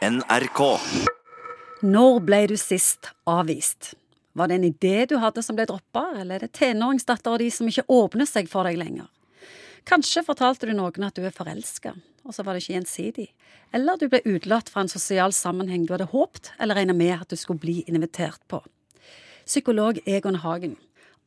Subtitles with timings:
[0.00, 0.60] NRK.
[1.84, 3.90] Når ble du sist avvist?
[4.32, 7.68] Var det en idé du hadde som ble droppa, eller er det tenåringsdattera di som
[7.68, 9.10] ikke åpner seg for deg lenger?
[9.84, 11.92] Kanskje fortalte du noen at du er forelska,
[12.24, 13.26] og så var det ikke gjensidig.
[13.76, 17.28] Eller du ble utelatt fra en sosial sammenheng du hadde håpt eller regna med at
[17.28, 18.62] du skulle bli invitert på.
[19.44, 20.78] Psykolog Egon Hagen.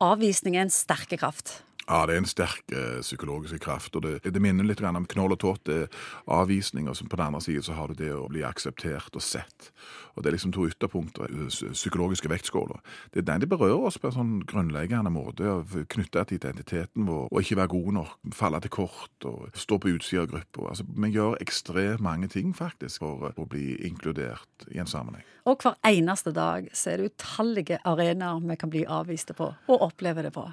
[0.01, 1.59] Avvisning er en sterke kraft.
[1.83, 3.95] Ja, det er en sterk eh, psykologisk kraft.
[3.95, 5.65] og Det, det minner litt om knoll og tåt.
[5.67, 5.89] Det er
[6.31, 9.21] avvisning, og så på den andre siden så har du det å bli akseptert og
[9.21, 9.71] sett.
[10.15, 12.79] Og Det er liksom to ytterpunkter, eh, psykologiske vektskåler.
[13.11, 15.43] Det er den de berører oss på en sånn grunnleggende måte.
[15.43, 19.77] å Knytte til identiteten vår, og ikke være god nok, falle til kort og stå
[19.77, 20.69] på utsida av gruppa.
[20.69, 25.23] Altså, vi gjør ekstremt mange ting faktisk for eh, å bli inkludert i en sammenheng.
[25.45, 29.81] Og hver eneste dag så er det utallige arenaer vi kan bli avviste på, og
[29.81, 30.45] oppleve det på.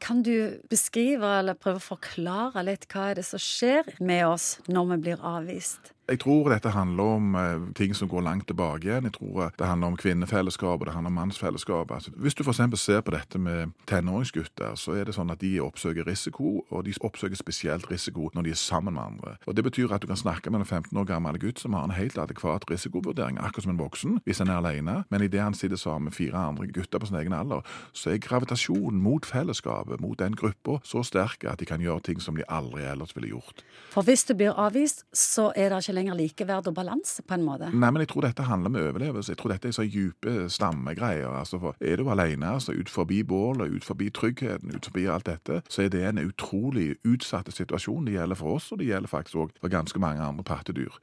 [0.00, 4.54] Kan du beskrive eller prøver å forklare litt hva er det som skjer med oss
[4.68, 5.92] når vi blir avvist?
[6.12, 9.06] Jeg tror dette handler om eh, ting som går langt tilbake igjen.
[9.08, 11.90] Jeg tror eh, det handler om kvinnefellesskap og det handler om mannsfellesskap.
[11.90, 12.60] Altså, hvis du f.eks.
[12.80, 16.92] ser på dette med tenåringsgutter, så er det sånn at de oppsøker risiko, og de
[17.00, 19.38] oppsøker spesielt risiko når de er sammen med andre.
[19.46, 21.88] Og Det betyr at du kan snakke med en 15 år gammel gutt som har
[21.88, 25.56] en helt adekvat risikovurdering, akkurat som en voksen, hvis han er alene, men idet han
[25.56, 27.64] sitter sammen med fire andre gutter på sin egen alder,
[27.96, 32.20] så er gravitasjonen mot fellesskapet, mot den gruppa, så sterk at de kan gjøre ting
[32.20, 33.64] som de aldri ellers ville gjort.
[33.96, 37.44] For hvis du blir avvist, så er det ikke lenger likeverd og balanse, på en
[37.46, 37.70] måte.
[37.72, 39.32] Nei, men jeg tror dette handler om overlevelse.
[39.32, 41.28] Jeg tror dette er så dype stammegreier.
[41.30, 45.62] Altså, er du alene, altså ut forbi bålet, ut forbi tryggheten, ut forbi alt dette,
[45.68, 48.06] så er det en utrolig utsatt situasjon.
[48.06, 50.98] Det gjelder for oss, og det gjelder faktisk òg for ganske mange andre pattedyr.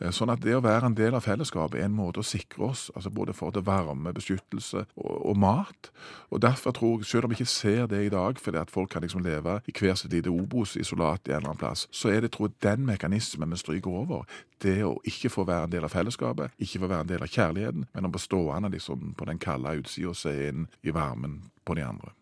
[0.00, 2.68] Eh, Sånn at det å være en del av fellesskapet er en måte å sikre
[2.70, 5.90] oss, altså både for det varme, beskyttelse og, og mat.
[6.30, 8.92] Og derfor tror jeg, selv om vi ikke ser det i dag, fordi at folk
[8.92, 12.34] kan liksom leve i hver sitt lite Obos-isolat en eller annen plass, så er det
[12.36, 14.25] tror jeg, den mekanismen vi stryker over.
[14.62, 17.32] Det å ikke få være en del av fellesskapet, ikke få være en del av
[17.32, 21.42] kjærligheten, men å bli stående liksom på den kalde utsida og se inn i varmen
[21.64, 22.14] på de andre.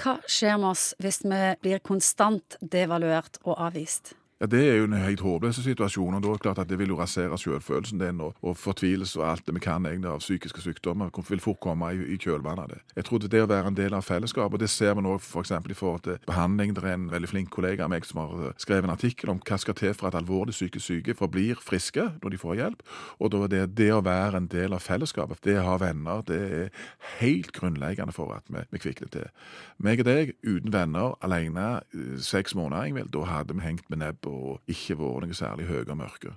[0.00, 4.14] Hva skjer med oss hvis vi blir konstant devaluert og avvist?
[4.44, 6.76] Ja, Det er jo en helt håpløs situasjon, og da er det klart at det
[6.76, 10.18] vil jo rasere selvfølelsen din og, og fortvilelse og alt det vi kan egentlig av
[10.20, 11.08] psykiske sykdommer.
[11.28, 12.78] vil fort komme i, i kjølvannet av det.
[12.96, 15.50] Jeg tror det å være en del av fellesskapet, det ser vi nå f.eks.
[15.50, 16.74] i forhold til behandling.
[16.74, 19.40] Det er en veldig flink kollega av meg som har eh, skrevet en artikkel om
[19.40, 22.84] hva skal til for at alvorlig psykisk syke forblir friske når de får hjelp.
[23.20, 26.20] Og da er det, det å være en del av fellesskapet, det å ha venner,
[26.28, 26.84] det er
[27.22, 29.32] helt grunnleggende for at vi, vi kvikner til.
[29.80, 34.04] Meg og deg, uten venner, alene, eh, seks måneder, Ingvild, da hadde vi hengt med
[34.04, 34.33] nebb og
[34.70, 36.34] ikke vært noe særlig høye og mørke.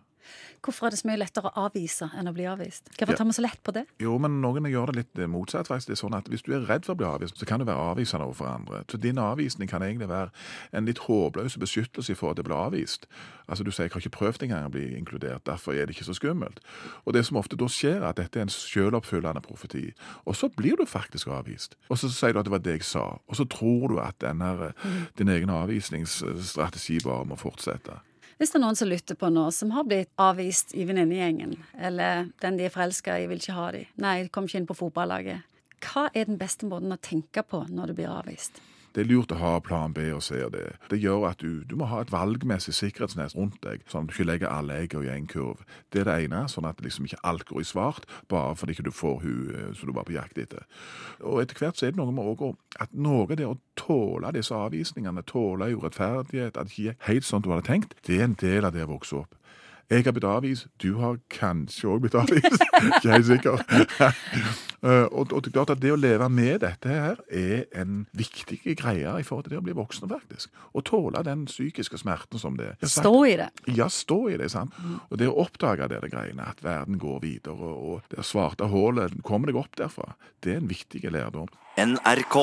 [0.64, 2.90] Hvorfor er det så mye lettere å avvise enn å bli avvist?
[2.98, 3.86] Hvorfor tar vi så lett på det?
[4.02, 5.68] Jo, men noen gjør det litt eh, motsatt.
[5.68, 5.88] faktisk.
[5.88, 7.66] Det er sånn at Hvis du er redd for å bli avvist, så kan du
[7.66, 8.84] være avvisende overfor andre.
[8.92, 10.30] Så din avvisning kan egentlig være
[10.74, 13.08] en litt håpløs beskyttelse for at det blir avvist.
[13.48, 16.06] Altså Du sier 'jeg har ikke prøvd engang å bli inkludert', derfor er det ikke
[16.06, 16.60] så skummelt.
[17.06, 19.94] Og Det som ofte da skjer, er at dette er en selvoppfyllende profeti.
[20.26, 21.76] Og så blir du faktisk avvist.
[21.90, 23.20] Og så sier du at det var det jeg sa.
[23.28, 24.74] Og så tror du at denne,
[25.18, 28.02] din egen avvisningsstrategi bare må fortsette.
[28.38, 32.28] Hvis det er noen som lytter på nå, som har blitt avvist i venninnegjengen, eller
[32.44, 35.56] den de er forelska i, vil ikke ha de, nei, kom ikke inn på fotballaget,
[35.82, 38.62] hva er den beste måten å tenke på når du blir avvist?
[38.96, 40.64] Det er lurt å ha plan B og C og D.
[40.92, 44.16] Det gjør at du, du må ha et valgmessig sikkerhetsnett rundt deg, sånn at du
[44.16, 45.64] ikke legger alle eggene i en kurv.
[45.94, 48.88] Det er det ene, sånn at liksom ikke alt går i svart, bare fordi ikke
[48.88, 50.66] du får hun eh, som du var på jakt etter.
[51.22, 52.54] Og etter hvert så er det noe med også
[52.84, 57.46] at noe det å tåle disse avvisningene, tåle urettferdighet, at det ikke er helt sånn
[57.46, 59.36] du hadde tenkt, det er en del av det å vokse opp.
[59.90, 62.60] Jeg har blitt avvist, du har kanskje òg blitt avvist.
[62.90, 64.66] ikke helt sikker.
[64.84, 68.04] Eh, og, og det er klart at det å leve med dette her er en
[68.18, 70.52] viktig greie i forhold til det å bli voksen, faktisk.
[70.78, 72.76] Å tåle den psykiske smerten som det er.
[72.86, 73.50] Sagt- Stå i det.
[73.74, 74.76] Ja, stå i det, sant.
[75.10, 79.18] Og det å oppdage det, det greiene, at verden går videre, og det svarte hullet
[79.26, 80.14] kommer deg opp derfra,
[80.46, 81.50] det er en viktig lærdom.
[81.78, 82.38] NRK.